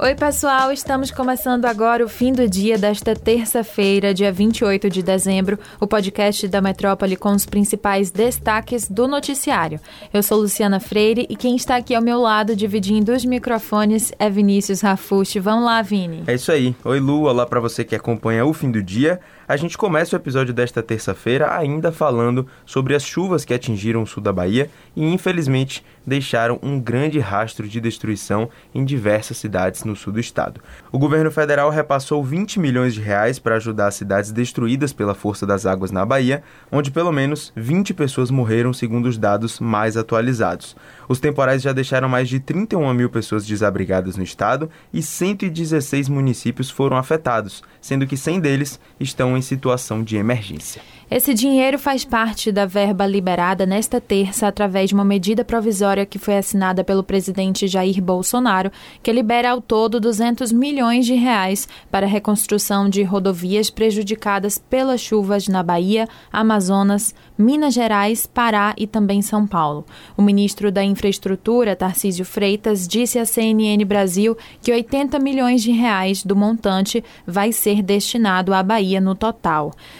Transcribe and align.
Oi, 0.00 0.14
pessoal, 0.14 0.70
estamos 0.70 1.10
começando 1.10 1.64
agora 1.64 2.04
o 2.04 2.08
fim 2.08 2.32
do 2.32 2.48
dia 2.48 2.78
desta 2.78 3.16
terça-feira, 3.16 4.14
dia 4.14 4.30
28 4.30 4.88
de 4.88 5.02
dezembro, 5.02 5.58
o 5.80 5.88
podcast 5.88 6.46
da 6.46 6.60
Metrópole 6.60 7.16
com 7.16 7.32
os 7.32 7.44
principais 7.44 8.08
destaques 8.08 8.88
do 8.88 9.08
noticiário. 9.08 9.80
Eu 10.14 10.22
sou 10.22 10.38
Luciana 10.38 10.78
Freire 10.78 11.26
e 11.28 11.34
quem 11.34 11.56
está 11.56 11.74
aqui 11.74 11.96
ao 11.96 12.00
meu 12.00 12.20
lado 12.20 12.54
dividindo 12.54 13.10
os 13.12 13.24
microfones 13.24 14.12
é 14.20 14.30
Vinícius 14.30 14.82
Rafushi. 14.82 15.40
Vamos 15.40 15.64
lá, 15.64 15.82
Vini. 15.82 16.22
É 16.28 16.34
isso 16.34 16.52
aí. 16.52 16.76
Oi, 16.84 17.00
Lu. 17.00 17.22
Olá 17.22 17.44
para 17.44 17.58
você 17.58 17.84
que 17.84 17.96
acompanha 17.96 18.46
o 18.46 18.52
fim 18.52 18.70
do 18.70 18.80
dia. 18.80 19.18
A 19.48 19.56
gente 19.56 19.78
começa 19.78 20.14
o 20.14 20.18
episódio 20.18 20.52
desta 20.52 20.82
terça-feira 20.82 21.56
ainda 21.56 21.90
falando 21.90 22.46
sobre 22.66 22.94
as 22.94 23.02
chuvas 23.02 23.46
que 23.46 23.54
atingiram 23.54 24.02
o 24.02 24.06
sul 24.06 24.22
da 24.22 24.30
Bahia 24.30 24.68
e, 24.94 25.02
infelizmente, 25.02 25.82
deixaram 26.06 26.58
um 26.62 26.78
grande 26.78 27.18
rastro 27.18 27.66
de 27.66 27.80
destruição 27.80 28.50
em 28.74 28.84
diversas 28.84 29.38
cidades 29.38 29.84
no 29.84 29.96
sul 29.96 30.12
do 30.12 30.20
estado. 30.20 30.60
O 30.92 30.98
governo 30.98 31.30
federal 31.30 31.70
repassou 31.70 32.22
20 32.22 32.60
milhões 32.60 32.92
de 32.92 33.00
reais 33.00 33.38
para 33.38 33.56
ajudar 33.56 33.86
as 33.86 33.94
cidades 33.94 34.32
destruídas 34.32 34.92
pela 34.92 35.14
força 35.14 35.46
das 35.46 35.64
águas 35.64 35.90
na 35.90 36.04
Bahia, 36.04 36.42
onde 36.70 36.90
pelo 36.90 37.10
menos 37.10 37.50
20 37.56 37.94
pessoas 37.94 38.30
morreram, 38.30 38.74
segundo 38.74 39.06
os 39.06 39.16
dados 39.16 39.60
mais 39.60 39.96
atualizados. 39.96 40.76
Os 41.08 41.20
temporais 41.20 41.62
já 41.62 41.72
deixaram 41.72 42.06
mais 42.06 42.28
de 42.28 42.38
31 42.38 42.92
mil 42.92 43.08
pessoas 43.08 43.46
desabrigadas 43.46 44.14
no 44.14 44.22
estado 44.22 44.68
e 44.92 45.02
116 45.02 46.06
municípios 46.10 46.70
foram 46.70 46.98
afetados, 46.98 47.62
sendo 47.80 48.06
que 48.06 48.14
100 48.14 48.40
deles 48.40 48.78
estão 49.00 49.37
em 49.38 49.42
situação 49.42 50.02
de 50.02 50.16
emergência. 50.16 50.82
Esse 51.10 51.32
dinheiro 51.32 51.78
faz 51.78 52.04
parte 52.04 52.52
da 52.52 52.66
verba 52.66 53.06
liberada 53.06 53.64
nesta 53.64 53.98
terça 53.98 54.46
através 54.46 54.90
de 54.90 54.94
uma 54.94 55.06
medida 55.06 55.42
provisória 55.42 56.04
que 56.04 56.18
foi 56.18 56.36
assinada 56.36 56.84
pelo 56.84 57.02
presidente 57.02 57.66
Jair 57.66 58.02
Bolsonaro, 58.02 58.70
que 59.02 59.10
libera 59.10 59.52
ao 59.52 59.62
todo 59.62 59.98
200 59.98 60.52
milhões 60.52 61.06
de 61.06 61.14
reais 61.14 61.66
para 61.90 62.04
a 62.04 62.10
reconstrução 62.10 62.90
de 62.90 63.02
rodovias 63.02 63.70
prejudicadas 63.70 64.58
pelas 64.58 65.00
chuvas 65.00 65.48
na 65.48 65.62
Bahia, 65.62 66.06
Amazonas, 66.30 67.14
Minas 67.38 67.72
Gerais, 67.72 68.26
Pará 68.26 68.74
e 68.76 68.86
também 68.86 69.22
São 69.22 69.46
Paulo. 69.46 69.86
O 70.14 70.20
ministro 70.20 70.70
da 70.70 70.84
Infraestrutura, 70.84 71.74
Tarcísio 71.74 72.26
Freitas, 72.26 72.86
disse 72.86 73.18
à 73.18 73.24
CNN 73.24 73.82
Brasil 73.86 74.36
que 74.60 74.72
80 74.72 75.18
milhões 75.20 75.62
de 75.62 75.70
reais 75.70 76.22
do 76.22 76.36
montante 76.36 77.02
vai 77.26 77.50
ser 77.50 77.82
destinado 77.82 78.52
à 78.52 78.62
Bahia 78.62 79.00
no 79.00 79.14
total. 79.14 79.27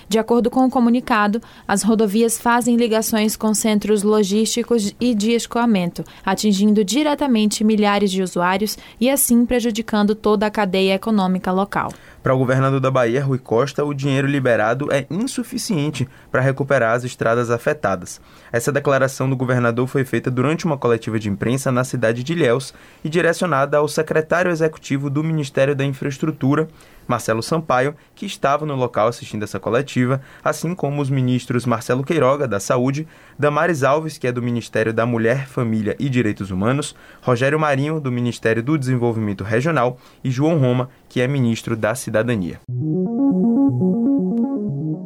De 0.09 0.19
acordo 0.19 0.51
com 0.51 0.67
o 0.67 0.71
comunicado 0.71 0.99
comunicado, 0.99 1.41
as 1.67 1.83
rodovias 1.83 2.39
fazem 2.39 2.77
ligações 2.77 3.37
com 3.37 3.55
centros 3.55 4.03
logísticos 4.03 4.95
e 5.01 5.15
de 5.15 5.33
escoamento, 5.33 6.05
atingindo 6.25 6.85
diretamente 6.85 7.63
milhares 7.63 8.11
de 8.11 8.23
usuários 8.23 8.77
e 9.01 9.11
assim 9.11 9.47
prejudicando 9.47 10.15
toda 10.15 10.47
a 10.47 10.51
cadeia 10.51 10.95
econômica 10.95 11.53
local. 11.53 11.93
Para 12.23 12.35
o 12.35 12.39
governador 12.39 12.81
da 12.81 12.91
Bahia, 12.91 13.25
Rui 13.25 13.39
Costa, 13.39 13.85
o 13.85 13.95
dinheiro 13.95 14.27
liberado 14.27 14.93
é 14.93 15.07
insuficiente 15.09 16.09
para 16.31 16.43
recuperar 16.43 16.95
as 16.95 17.05
estradas 17.05 17.49
afetadas. 17.51 18.21
Essa 18.53 18.73
declaração 18.73 19.31
do 19.31 19.37
governador 19.37 19.87
foi 19.87 20.05
feita 20.05 20.31
durante 20.31 20.67
uma 20.67 20.77
coletiva 20.77 21.19
de 21.19 21.29
imprensa 21.29 21.71
na 21.71 21.85
cidade 21.85 22.25
de 22.25 22.33
Ilhéus 22.33 22.75
e 23.05 23.09
direcionada 23.09 23.79
ao 23.79 23.89
secretário 23.89 24.51
executivo 24.51 25.09
do 25.09 25.23
Ministério 25.23 25.77
da 25.77 25.85
Infraestrutura, 25.85 26.69
Marcelo 27.09 27.43
Sampaio, 27.43 27.97
que 28.15 28.27
estava 28.27 28.67
no 28.67 28.77
local 28.77 29.09
assistindo 29.09 29.43
essa 29.43 29.59
coletiva, 29.59 30.21
assim 30.45 30.75
como 30.75 31.01
os 31.01 31.09
ministros 31.09 31.65
Marcelo 31.65 32.05
Queiroga, 32.05 32.47
da 32.47 32.61
Saúde, 32.61 33.09
Damares 33.39 33.83
Alves, 33.83 34.19
que 34.19 34.27
é 34.27 34.33
do 34.33 34.43
Ministério 34.43 34.93
da 34.93 35.07
Mulher, 35.07 35.49
Família 35.49 35.97
e 35.99 36.09
Direitos 36.09 36.51
Humanos, 36.51 36.95
Rogério 37.23 37.59
Marinho, 37.59 37.99
do 37.99 38.13
Ministério 38.13 38.63
do 38.63 38.79
Desenvolvimento 38.79 39.43
Regional, 39.43 39.99
e 40.23 40.31
João 40.31 40.59
Roma, 40.59 40.91
que 41.09 41.21
é 41.21 41.27
ministro 41.27 41.75
da 41.75 41.95
Cidadania. 41.95 42.61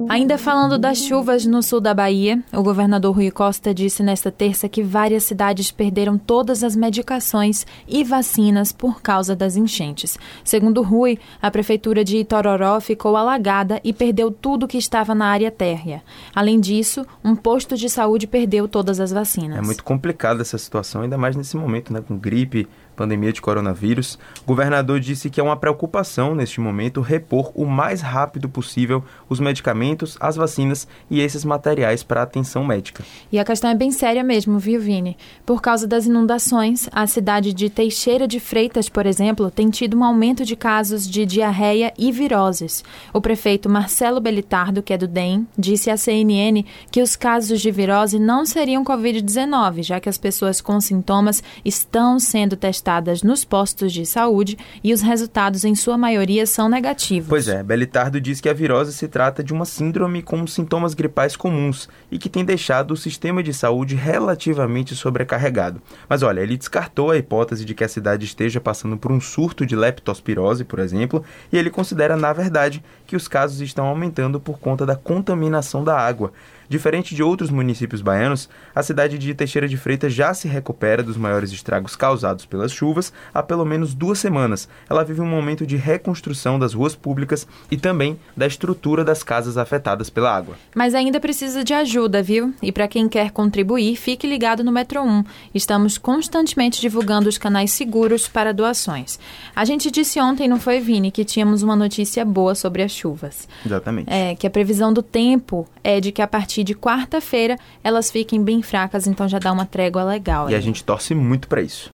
Ainda 0.08 0.36
falando 0.36 0.78
das 0.78 0.98
chuvas 0.98 1.46
no 1.46 1.62
sul 1.62 1.80
da 1.80 1.94
Bahia, 1.94 2.42
o 2.52 2.62
governador 2.62 3.14
Rui 3.14 3.30
Costa 3.30 3.72
disse 3.72 4.02
nesta 4.02 4.30
terça 4.30 4.68
que 4.68 4.82
várias 4.82 5.24
cidades 5.24 5.70
perderam 5.70 6.18
todas 6.18 6.62
as 6.62 6.76
medicações 6.76 7.66
e 7.88 8.04
vacinas 8.04 8.72
por 8.72 9.00
causa 9.00 9.34
das 9.34 9.56
enchentes. 9.56 10.18
Segundo 10.44 10.82
Rui, 10.82 11.18
a 11.40 11.50
prefeitura 11.50 12.04
de 12.04 12.18
Itororó 12.18 12.80
ficou 12.80 13.16
alagada 13.16 13.80
e 13.82 13.92
perdeu 13.92 14.30
tudo 14.30 14.68
que 14.68 14.78
estava 14.78 15.14
na 15.14 15.26
área 15.26 15.50
térrea. 15.50 16.02
Além 16.34 16.60
disso, 16.60 17.06
um 17.24 17.34
posto 17.34 17.76
de 17.76 17.88
saúde 17.88 18.26
perdeu 18.26 18.68
todas 18.68 19.00
as 19.00 19.12
vacinas. 19.12 19.58
É 19.58 19.62
muito 19.62 19.84
complicada 19.84 20.42
essa 20.42 20.58
situação, 20.58 21.02
ainda 21.02 21.16
mais 21.16 21.36
nesse 21.36 21.56
momento, 21.56 21.92
né, 21.92 22.02
com 22.06 22.16
gripe, 22.16 22.68
pandemia 22.94 23.32
de 23.32 23.40
coronavírus, 23.40 24.18
o 24.42 24.46
governador 24.46 25.00
disse 25.00 25.30
que 25.30 25.40
é 25.40 25.42
uma 25.42 25.56
preocupação 25.56 26.34
neste 26.34 26.60
momento 26.60 27.00
repor 27.00 27.50
o 27.54 27.64
mais 27.64 28.00
rápido 28.00 28.48
possível 28.48 29.02
os 29.28 29.40
medicamentos, 29.40 30.16
as 30.20 30.36
vacinas 30.36 30.86
e 31.10 31.20
esses 31.20 31.44
materiais 31.44 32.02
para 32.02 32.22
atenção 32.22 32.64
médica. 32.64 33.02
E 33.30 33.38
a 33.38 33.44
questão 33.44 33.70
é 33.70 33.74
bem 33.74 33.90
séria 33.90 34.22
mesmo, 34.22 34.58
viu, 34.58 34.80
Vini? 34.80 35.16
Por 35.44 35.60
causa 35.60 35.86
das 35.86 36.06
inundações, 36.06 36.88
a 36.92 37.06
cidade 37.06 37.52
de 37.52 37.70
Teixeira 37.70 38.28
de 38.28 38.38
Freitas, 38.38 38.88
por 38.88 39.06
exemplo, 39.06 39.50
tem 39.50 39.70
tido 39.70 39.96
um 39.96 40.04
aumento 40.04 40.44
de 40.44 40.54
casos 40.54 41.08
de 41.08 41.24
diarreia 41.24 41.92
e 41.98 42.12
viroses. 42.12 42.84
O 43.12 43.20
prefeito 43.20 43.68
Marcelo 43.68 44.20
Belitardo, 44.20 44.82
que 44.82 44.92
é 44.92 44.98
do 44.98 45.08
DEM, 45.08 45.46
disse 45.58 45.90
à 45.90 45.96
CNN 45.96 46.64
que 46.90 47.02
os 47.02 47.16
casos 47.16 47.60
de 47.60 47.70
virose 47.70 48.18
não 48.18 48.44
seriam 48.44 48.84
Covid-19, 48.84 49.82
já 49.82 49.98
que 49.98 50.08
as 50.08 50.18
pessoas 50.18 50.60
com 50.60 50.80
sintomas 50.80 51.42
estão 51.64 52.18
sendo 52.18 52.56
testadas 52.56 52.81
testadas 52.82 53.22
nos 53.22 53.44
postos 53.44 53.92
de 53.92 54.04
saúde 54.04 54.58
e 54.82 54.92
os 54.92 55.00
resultados, 55.00 55.64
em 55.64 55.74
sua 55.74 55.96
maioria, 55.96 56.44
são 56.44 56.68
negativos. 56.68 57.28
Pois 57.28 57.46
é, 57.46 57.62
Belitardo 57.62 58.20
diz 58.20 58.40
que 58.40 58.48
a 58.48 58.52
virose 58.52 58.92
se 58.92 59.06
trata 59.06 59.44
de 59.44 59.52
uma 59.52 59.64
síndrome 59.64 60.20
com 60.20 60.44
sintomas 60.48 60.92
gripais 60.92 61.36
comuns 61.36 61.88
e 62.10 62.18
que 62.18 62.28
tem 62.28 62.44
deixado 62.44 62.90
o 62.90 62.96
sistema 62.96 63.40
de 63.40 63.54
saúde 63.54 63.94
relativamente 63.94 64.96
sobrecarregado. 64.96 65.80
Mas 66.08 66.24
olha, 66.24 66.40
ele 66.40 66.56
descartou 66.56 67.12
a 67.12 67.16
hipótese 67.16 67.64
de 67.64 67.72
que 67.72 67.84
a 67.84 67.88
cidade 67.88 68.24
esteja 68.24 68.60
passando 68.60 68.96
por 68.96 69.12
um 69.12 69.20
surto 69.20 69.64
de 69.64 69.76
leptospirose, 69.76 70.64
por 70.64 70.80
exemplo, 70.80 71.24
e 71.52 71.56
ele 71.56 71.70
considera, 71.70 72.16
na 72.16 72.32
verdade, 72.32 72.82
que 73.06 73.14
os 73.14 73.28
casos 73.28 73.60
estão 73.60 73.86
aumentando 73.86 74.40
por 74.40 74.58
conta 74.58 74.84
da 74.84 74.96
contaminação 74.96 75.84
da 75.84 75.96
água. 75.96 76.32
Diferente 76.72 77.14
de 77.14 77.22
outros 77.22 77.50
municípios 77.50 78.00
baianos, 78.00 78.48
a 78.74 78.82
cidade 78.82 79.18
de 79.18 79.34
Teixeira 79.34 79.68
de 79.68 79.76
Freitas 79.76 80.14
já 80.14 80.32
se 80.32 80.48
recupera 80.48 81.02
dos 81.02 81.18
maiores 81.18 81.52
estragos 81.52 81.94
causados 81.94 82.46
pelas 82.46 82.72
chuvas 82.72 83.12
há 83.34 83.42
pelo 83.42 83.62
menos 83.66 83.92
duas 83.92 84.18
semanas. 84.18 84.66
Ela 84.88 85.04
vive 85.04 85.20
um 85.20 85.26
momento 85.26 85.66
de 85.66 85.76
reconstrução 85.76 86.58
das 86.58 86.72
ruas 86.72 86.94
públicas 86.94 87.46
e 87.70 87.76
também 87.76 88.18
da 88.34 88.46
estrutura 88.46 89.04
das 89.04 89.22
casas 89.22 89.58
afetadas 89.58 90.08
pela 90.08 90.34
água. 90.34 90.56
Mas 90.74 90.94
ainda 90.94 91.20
precisa 91.20 91.62
de 91.62 91.74
ajuda, 91.74 92.22
viu? 92.22 92.54
E 92.62 92.72
para 92.72 92.88
quem 92.88 93.06
quer 93.06 93.32
contribuir, 93.32 93.94
fique 93.96 94.26
ligado 94.26 94.64
no 94.64 94.72
Metro 94.72 95.02
1. 95.02 95.24
Estamos 95.54 95.98
constantemente 95.98 96.80
divulgando 96.80 97.28
os 97.28 97.36
canais 97.36 97.70
seguros 97.72 98.26
para 98.28 98.54
doações. 98.54 99.20
A 99.54 99.66
gente 99.66 99.90
disse 99.90 100.18
ontem, 100.18 100.48
não 100.48 100.58
foi, 100.58 100.80
Vini, 100.80 101.10
que 101.10 101.22
tínhamos 101.22 101.62
uma 101.62 101.76
notícia 101.76 102.24
boa 102.24 102.54
sobre 102.54 102.82
as 102.82 102.92
chuvas. 102.92 103.46
Exatamente. 103.62 104.10
É, 104.10 104.34
que 104.34 104.46
a 104.46 104.50
previsão 104.50 104.90
do 104.90 105.02
tempo 105.02 105.68
é 105.84 106.00
de 106.00 106.10
que 106.10 106.22
a 106.22 106.26
partir 106.26 106.61
partir 106.62 106.64
de 106.64 106.74
quarta-feira 106.74 107.58
elas 107.82 108.10
fiquem 108.10 108.42
bem 108.42 108.62
fracas, 108.62 109.06
então 109.06 109.28
já 109.28 109.38
dá 109.38 109.52
uma 109.52 109.66
trégua 109.66 110.04
legal. 110.04 110.48
E 110.48 110.54
aí. 110.54 110.58
a 110.58 110.62
gente 110.62 110.82
torce 110.82 111.14
muito 111.14 111.48
para 111.48 111.60
isso. 111.60 111.90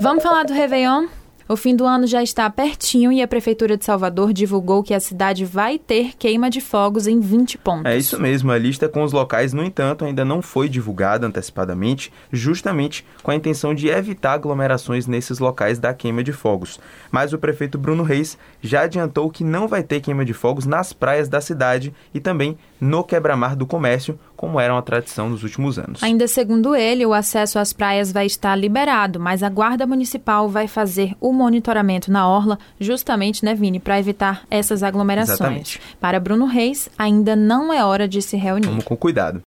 Vamos 0.00 0.22
falar 0.22 0.44
do 0.44 0.52
Réveillon? 0.52 1.06
O 1.48 1.54
fim 1.54 1.76
do 1.76 1.86
ano 1.86 2.08
já 2.08 2.24
está 2.24 2.50
pertinho 2.50 3.12
e 3.12 3.22
a 3.22 3.28
Prefeitura 3.28 3.76
de 3.76 3.84
Salvador 3.84 4.32
divulgou 4.32 4.82
que 4.82 4.92
a 4.92 4.98
cidade 4.98 5.44
vai 5.44 5.78
ter 5.78 6.16
queima 6.18 6.50
de 6.50 6.60
fogos 6.60 7.06
em 7.06 7.20
20 7.20 7.58
pontos. 7.58 7.84
É 7.86 7.96
isso 7.96 8.20
mesmo, 8.20 8.50
a 8.50 8.58
lista 8.58 8.88
com 8.88 9.04
os 9.04 9.12
locais, 9.12 9.52
no 9.52 9.62
entanto, 9.62 10.04
ainda 10.04 10.24
não 10.24 10.42
foi 10.42 10.68
divulgada 10.68 11.24
antecipadamente, 11.24 12.12
justamente 12.32 13.06
com 13.22 13.30
a 13.30 13.34
intenção 13.36 13.72
de 13.72 13.86
evitar 13.86 14.32
aglomerações 14.32 15.06
nesses 15.06 15.38
locais 15.38 15.78
da 15.78 15.94
queima 15.94 16.24
de 16.24 16.32
fogos. 16.32 16.80
Mas 17.12 17.32
o 17.32 17.38
prefeito 17.38 17.78
Bruno 17.78 18.02
Reis 18.02 18.36
já 18.60 18.80
adiantou 18.80 19.30
que 19.30 19.44
não 19.44 19.68
vai 19.68 19.84
ter 19.84 20.00
queima 20.00 20.24
de 20.24 20.32
fogos 20.32 20.66
nas 20.66 20.92
praias 20.92 21.28
da 21.28 21.40
cidade 21.40 21.94
e 22.12 22.18
também 22.18 22.58
no 22.80 23.04
quebra-mar 23.04 23.54
do 23.54 23.66
comércio, 23.66 24.18
como 24.36 24.60
era 24.60 24.72
uma 24.72 24.82
tradição 24.82 25.30
nos 25.30 25.42
últimos 25.42 25.78
anos. 25.78 26.02
Ainda 26.02 26.28
segundo 26.28 26.74
ele, 26.74 27.06
o 27.06 27.14
acesso 27.14 27.58
às 27.58 27.72
praias 27.72 28.12
vai 28.12 28.26
estar 28.26 28.54
liberado, 28.54 29.18
mas 29.18 29.42
a 29.42 29.48
Guarda 29.48 29.86
Municipal 29.86 30.48
vai 30.48 30.68
fazer 30.68 31.14
o 31.20 31.32
monitoramento 31.32 32.10
na 32.10 32.28
orla, 32.28 32.58
justamente, 32.78 33.44
né, 33.44 33.54
Vini, 33.54 33.80
para 33.80 33.98
evitar 33.98 34.44
essas 34.50 34.82
aglomerações. 34.82 35.40
Exatamente. 35.40 35.80
Para 36.00 36.20
Bruno 36.20 36.46
Reis, 36.46 36.88
ainda 36.98 37.34
não 37.34 37.72
é 37.72 37.84
hora 37.84 38.06
de 38.06 38.20
se 38.20 38.36
reunir. 38.36 38.66
Vamos 38.66 38.84
com 38.84 38.96
cuidado. 38.96 39.40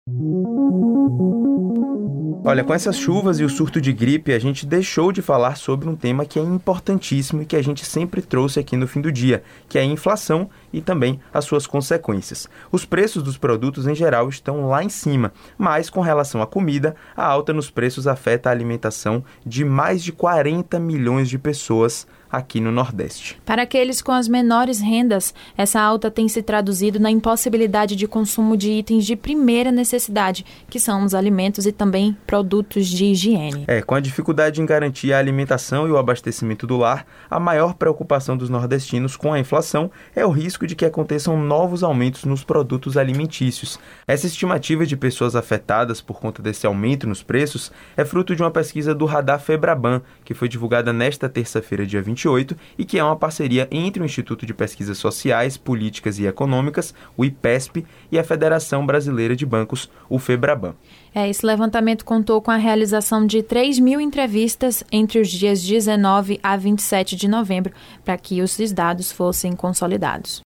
Olha, 2.42 2.64
com 2.64 2.74
essas 2.74 2.98
chuvas 2.98 3.38
e 3.40 3.44
o 3.44 3.50
surto 3.50 3.82
de 3.82 3.92
gripe, 3.92 4.32
a 4.32 4.40
gente 4.40 4.66
deixou 4.66 5.12
de 5.12 5.22
falar 5.22 5.58
sobre 5.58 5.90
um 5.90 5.96
tema 5.96 6.26
que 6.26 6.40
é 6.40 6.42
importantíssimo 6.42 7.42
e 7.42 7.46
que 7.46 7.56
a 7.56 7.62
gente 7.62 7.86
sempre 7.86 8.22
trouxe 8.22 8.62
aqui 8.62 8.78
no 8.78 8.88
fim 8.88 9.02
do 9.02 9.12
dia, 9.12 9.44
que 9.68 9.78
é 9.78 9.82
a 9.82 9.86
inflação 9.86 10.50
e 10.72 10.80
também 10.80 11.20
as 11.34 11.44
suas 11.44 11.68
consequências. 11.68 12.48
Os 12.72 12.86
preços 12.86 13.22
dos 13.22 13.38
produtos 13.38 13.88
em 13.88 13.94
geral 13.94 14.30
estão 14.30 14.70
lá 14.70 14.82
em 14.82 14.90
cima, 14.90 15.34
mas 15.58 15.90
com 15.90 16.00
relação 16.00 16.42
à 16.42 16.48
comida, 16.48 16.96
a 17.16 17.26
alta 17.26 17.52
nos 17.52 17.70
preços 17.70 18.08
afeta 18.08 18.48
a 18.48 18.54
alimentação 18.54 19.22
de 19.46 19.66
mais 19.66 20.02
de 20.02 20.14
40 20.14 20.80
milhões 20.80 21.28
de 21.28 21.38
pessoas 21.38 22.08
aqui 22.32 22.60
no 22.60 22.72
Nordeste. 22.72 23.40
Para 23.46 23.64
aqueles 23.64 24.02
com 24.02 24.12
as 24.12 24.28
menores 24.28 24.80
rendas, 24.80 25.34
essa 25.58 25.82
alta 25.82 26.12
tem 26.12 26.28
se 26.28 26.44
traduzido 26.44 27.00
na 27.00 27.10
impossibilidade 27.10 27.96
de 27.96 28.08
consumo 28.08 28.56
de 28.56 28.72
itens 28.72 29.06
de 29.06 29.16
primeira 29.16 29.72
necessidade, 29.72 30.46
que 30.70 30.80
são 30.80 31.04
os 31.04 31.16
alimentos 31.16 31.66
e 31.66 31.72
também 31.72 32.16
produtos 32.28 32.88
de 32.88 33.06
higiene. 33.06 33.64
É, 33.68 33.82
com 33.82 33.96
a 33.96 34.00
dificuldade 34.00 34.62
em 34.62 34.66
garantir 34.66 35.12
a 35.14 35.18
alimentação 35.18 35.88
e 35.88 35.92
o 35.92 35.98
abastecimento 35.98 36.68
do 36.68 36.78
lar, 36.78 37.06
a 37.30 37.40
maior 37.40 37.74
preocupação 37.74 38.38
dos 38.38 38.50
nordestinos 38.50 39.16
com 39.16 39.34
a 39.34 39.40
inflação 39.40 39.90
é 40.16 40.26
o 40.26 40.32
risco 40.32 40.68
de 40.68 40.76
que 40.76 40.86
aconteçam 40.86 41.38
novos 41.38 41.84
aumentos 41.84 42.26
nos 42.26 42.44
produtos 42.44 42.98
alimentícios. 42.98 43.80
Essa 44.08 44.28
estimativa 44.28 44.86
de 44.86 44.96
pessoas 44.96 45.36
afetadas 45.36 46.02
por 46.02 46.20
conta 46.20 46.42
desse 46.42 46.68
aumento 46.68 47.08
nos 47.08 47.24
preços 47.24 47.72
é 47.98 48.06
fruto 48.06 48.36
de 48.36 48.44
uma 48.44 48.52
pesquisa 48.52 48.94
do 48.94 49.06
Radar 49.06 49.40
Febraban, 49.40 50.02
que 50.24 50.34
foi 50.34 50.48
divulgada 50.48 50.94
nesta 50.94 51.28
terça-feira, 51.28 51.86
dia 51.86 52.02
20 52.02 52.19
2028 52.20 52.58
e 52.78 52.86
que 52.86 53.00
é 53.00 53.04
uma 53.04 53.16
parceria 53.16 53.68
entre 53.72 54.02
o 54.02 54.06
Instituto 54.06 54.46
de 54.46 54.54
Pesquisas 54.54 54.98
Sociais, 54.98 55.58
Políticas 55.58 56.20
e 56.20 56.26
Econômicas, 56.26 56.94
o 57.16 57.24
IPESP, 57.24 57.86
e 58.12 58.20
a 58.20 58.24
Federação 58.24 58.86
Brasileira 58.86 59.36
de 59.36 59.46
Bancos, 59.46 59.90
o 60.10 60.20
FEBRABAN. 60.20 60.76
É, 61.14 61.30
esse 61.30 61.46
levantamento 61.46 62.06
contou 62.06 62.42
com 62.42 62.52
a 62.52 62.56
realização 62.56 63.26
de 63.26 63.42
3 63.42 63.80
mil 63.80 64.00
entrevistas 64.00 64.84
entre 64.92 65.20
os 65.20 65.30
dias 65.30 65.64
19 65.64 66.40
a 66.44 66.56
27 66.56 67.16
de 67.16 67.28
novembro, 67.28 67.74
para 68.04 68.18
que 68.18 68.42
os 68.42 68.60
dados 68.72 69.12
fossem 69.12 69.56
consolidados. 69.56 70.42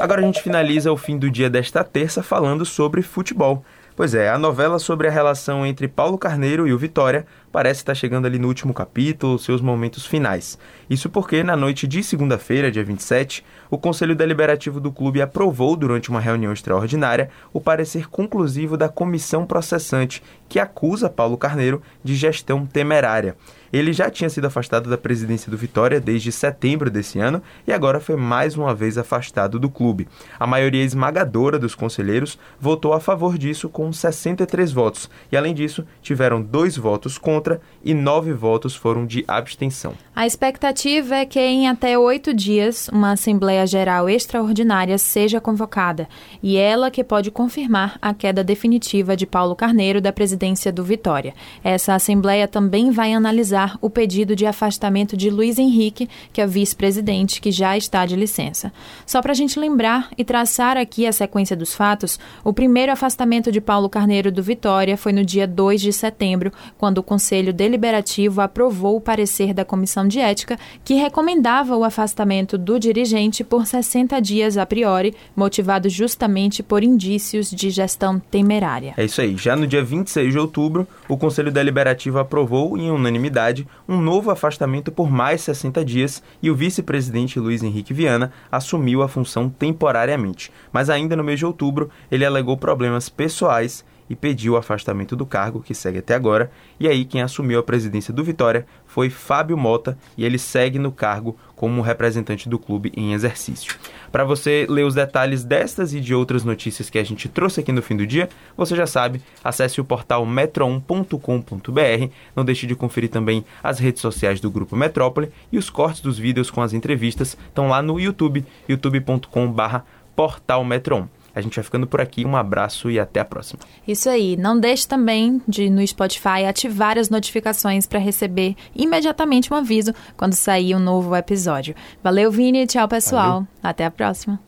Agora 0.00 0.20
a 0.20 0.24
gente 0.24 0.42
finaliza 0.42 0.92
o 0.92 0.96
fim 0.96 1.18
do 1.18 1.28
dia 1.28 1.50
desta 1.50 1.82
terça 1.82 2.22
falando 2.22 2.64
sobre 2.64 3.02
futebol. 3.02 3.64
Pois 3.98 4.14
é, 4.14 4.30
a 4.30 4.38
novela 4.38 4.78
sobre 4.78 5.08
a 5.08 5.10
relação 5.10 5.66
entre 5.66 5.88
Paulo 5.88 6.16
Carneiro 6.16 6.68
e 6.68 6.72
o 6.72 6.78
Vitória 6.78 7.26
parece 7.50 7.80
estar 7.80 7.96
chegando 7.96 8.26
ali 8.26 8.38
no 8.38 8.46
último 8.46 8.72
capítulo, 8.72 9.40
seus 9.40 9.60
momentos 9.60 10.06
finais. 10.06 10.56
Isso 10.88 11.10
porque, 11.10 11.42
na 11.42 11.56
noite 11.56 11.84
de 11.84 12.04
segunda-feira, 12.04 12.70
dia 12.70 12.84
27, 12.84 13.44
o 13.68 13.76
Conselho 13.76 14.14
Deliberativo 14.14 14.78
do 14.78 14.92
clube 14.92 15.20
aprovou, 15.20 15.74
durante 15.74 16.10
uma 16.10 16.20
reunião 16.20 16.52
extraordinária, 16.52 17.28
o 17.52 17.60
parecer 17.60 18.08
conclusivo 18.08 18.76
da 18.76 18.88
comissão 18.88 19.44
processante 19.44 20.22
que 20.48 20.60
acusa 20.60 21.10
Paulo 21.10 21.36
Carneiro 21.36 21.82
de 22.04 22.14
gestão 22.14 22.64
temerária. 22.64 23.36
Ele 23.72 23.92
já 23.92 24.10
tinha 24.10 24.30
sido 24.30 24.46
afastado 24.46 24.88
da 24.88 24.96
presidência 24.96 25.50
do 25.50 25.56
Vitória 25.56 26.00
desde 26.00 26.32
setembro 26.32 26.90
desse 26.90 27.18
ano 27.18 27.42
e 27.66 27.72
agora 27.72 28.00
foi 28.00 28.16
mais 28.16 28.56
uma 28.56 28.74
vez 28.74 28.96
afastado 28.96 29.58
do 29.58 29.68
clube. 29.68 30.08
A 30.38 30.46
maioria 30.46 30.84
esmagadora 30.84 31.58
dos 31.58 31.74
conselheiros 31.74 32.38
votou 32.58 32.92
a 32.92 33.00
favor 33.00 33.36
disso 33.36 33.68
com 33.68 33.92
63 33.92 34.72
votos 34.72 35.10
e, 35.30 35.36
além 35.36 35.54
disso, 35.54 35.86
tiveram 36.00 36.42
dois 36.42 36.76
votos 36.76 37.18
contra 37.18 37.60
e 37.84 37.92
nove 37.94 38.32
votos 38.32 38.74
foram 38.74 39.06
de 39.06 39.24
abstenção. 39.28 39.94
A 40.14 40.26
expectativa 40.26 41.16
é 41.16 41.26
que 41.26 41.40
em 41.40 41.68
até 41.68 41.98
oito 41.98 42.34
dias 42.34 42.88
uma 42.92 43.12
Assembleia 43.12 43.66
Geral 43.66 44.08
Extraordinária 44.08 44.98
seja 44.98 45.40
convocada 45.40 46.08
e 46.42 46.56
ela 46.56 46.90
que 46.90 47.04
pode 47.04 47.30
confirmar 47.30 47.98
a 48.00 48.12
queda 48.14 48.42
definitiva 48.42 49.16
de 49.16 49.26
Paulo 49.26 49.54
Carneiro 49.54 50.00
da 50.00 50.12
presidência 50.12 50.72
do 50.72 50.82
Vitória. 50.82 51.34
Essa 51.62 51.94
Assembleia 51.94 52.48
também 52.48 52.90
vai 52.90 53.12
analisar 53.12 53.57
analisar 53.58 53.78
o 53.80 53.90
pedido 53.90 54.36
de 54.36 54.46
afastamento 54.46 55.16
de 55.16 55.30
Luiz 55.30 55.58
Henrique, 55.58 56.08
que 56.32 56.40
é 56.40 56.46
vice-presidente, 56.46 57.40
que 57.40 57.50
já 57.50 57.76
está 57.76 58.06
de 58.06 58.14
licença. 58.14 58.72
Só 59.04 59.20
para 59.20 59.32
a 59.32 59.34
gente 59.34 59.58
lembrar 59.58 60.10
e 60.16 60.24
traçar 60.24 60.76
aqui 60.76 61.06
a 61.06 61.12
sequência 61.12 61.56
dos 61.56 61.74
fatos, 61.74 62.18
o 62.44 62.52
primeiro 62.52 62.92
afastamento 62.92 63.50
de 63.50 63.60
Paulo 63.60 63.88
Carneiro 63.88 64.30
do 64.30 64.42
Vitória 64.42 64.96
foi 64.96 65.12
no 65.12 65.24
dia 65.24 65.46
2 65.46 65.80
de 65.80 65.92
setembro, 65.92 66.52
quando 66.76 66.98
o 66.98 67.02
Conselho 67.02 67.52
Deliberativo 67.52 68.40
aprovou 68.40 68.96
o 68.96 69.00
parecer 69.00 69.52
da 69.52 69.64
Comissão 69.64 70.06
de 70.06 70.20
Ética, 70.20 70.58
que 70.84 70.94
recomendava 70.94 71.76
o 71.76 71.84
afastamento 71.84 72.56
do 72.56 72.78
dirigente 72.78 73.42
por 73.42 73.66
60 73.66 74.20
dias 74.20 74.56
a 74.56 74.64
priori, 74.64 75.14
motivado 75.34 75.88
justamente 75.88 76.62
por 76.62 76.84
indícios 76.84 77.50
de 77.50 77.70
gestão 77.70 78.20
temerária. 78.30 78.94
É 78.96 79.04
isso 79.04 79.20
aí. 79.20 79.36
Já 79.36 79.56
no 79.56 79.66
dia 79.66 79.82
26 79.82 80.32
de 80.32 80.38
outubro, 80.38 80.86
o 81.08 81.16
Conselho 81.16 81.50
Deliberativo 81.50 82.18
aprovou 82.18 82.76
em 82.76 82.90
unanimidade 82.90 83.47
um 83.88 84.00
novo 84.00 84.30
afastamento 84.30 84.90
por 84.90 85.10
mais 85.10 85.40
60 85.42 85.84
dias 85.84 86.22
e 86.42 86.50
o 86.50 86.54
vice-presidente 86.54 87.38
Luiz 87.38 87.62
Henrique 87.62 87.94
Viana 87.94 88.32
assumiu 88.50 89.02
a 89.02 89.08
função 89.08 89.48
temporariamente. 89.48 90.50
Mas 90.72 90.90
ainda 90.90 91.16
no 91.16 91.24
mês 91.24 91.38
de 91.38 91.46
outubro, 91.46 91.90
ele 92.10 92.24
alegou 92.24 92.56
problemas 92.56 93.08
pessoais 93.08 93.84
e 94.08 94.16
pediu 94.16 94.54
o 94.54 94.56
afastamento 94.56 95.14
do 95.14 95.26
cargo, 95.26 95.62
que 95.62 95.74
segue 95.74 95.98
até 95.98 96.14
agora. 96.14 96.50
E 96.78 96.88
aí, 96.88 97.04
quem 97.04 97.22
assumiu 97.22 97.58
a 97.58 97.62
presidência 97.62 98.12
do 98.12 98.24
Vitória 98.24 98.66
foi 98.86 99.10
Fábio 99.10 99.56
Mota 99.56 99.98
e 100.16 100.24
ele 100.24 100.38
segue 100.38 100.78
no 100.78 100.90
cargo 100.90 101.36
como 101.54 101.82
representante 101.82 102.48
do 102.48 102.58
clube 102.58 102.92
em 102.96 103.12
exercício. 103.12 103.74
Para 104.12 104.24
você 104.24 104.64
ler 104.68 104.84
os 104.84 104.94
detalhes 104.94 105.44
destas 105.44 105.92
e 105.92 106.00
de 106.00 106.14
outras 106.14 106.44
notícias 106.44 106.88
que 106.88 106.98
a 106.98 107.04
gente 107.04 107.28
trouxe 107.28 107.60
aqui 107.60 107.72
no 107.72 107.82
fim 107.82 107.96
do 107.96 108.06
dia, 108.06 108.28
você 108.56 108.76
já 108.76 108.86
sabe, 108.86 109.20
acesse 109.42 109.80
o 109.80 109.84
portal 109.84 110.24
metro1.com.br. 110.24 112.12
Não 112.34 112.44
deixe 112.44 112.66
de 112.66 112.76
conferir 112.76 113.10
também 113.10 113.44
as 113.62 113.80
redes 113.80 114.00
sociais 114.00 114.40
do 114.40 114.50
Grupo 114.50 114.76
Metrópole 114.76 115.30
e 115.50 115.58
os 115.58 115.68
cortes 115.68 116.00
dos 116.00 116.16
vídeos 116.16 116.50
com 116.50 116.62
as 116.62 116.72
entrevistas 116.72 117.36
estão 117.48 117.68
lá 117.68 117.82
no 117.82 117.98
YouTube, 117.98 118.44
youtube.com/portal 118.68 120.64
metro1. 120.64 121.17
A 121.38 121.40
gente 121.40 121.54
vai 121.54 121.62
ficando 121.62 121.86
por 121.86 122.00
aqui. 122.00 122.24
Um 122.24 122.36
abraço 122.36 122.90
e 122.90 122.98
até 122.98 123.20
a 123.20 123.24
próxima. 123.24 123.60
Isso 123.86 124.08
aí. 124.08 124.36
Não 124.36 124.58
deixe 124.58 124.88
também 124.88 125.40
de 125.46 125.70
no 125.70 125.86
Spotify 125.86 126.44
ativar 126.48 126.98
as 126.98 127.08
notificações 127.08 127.86
para 127.86 128.00
receber 128.00 128.56
imediatamente 128.74 129.52
um 129.52 129.56
aviso 129.56 129.94
quando 130.16 130.34
sair 130.34 130.74
um 130.74 130.80
novo 130.80 131.14
episódio. 131.14 131.74
Valeu, 132.02 132.30
Vini. 132.30 132.66
Tchau, 132.66 132.88
pessoal. 132.88 133.32
Valeu. 133.32 133.48
Até 133.62 133.84
a 133.84 133.90
próxima. 133.90 134.47